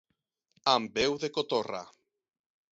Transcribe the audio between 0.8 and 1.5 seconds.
veu de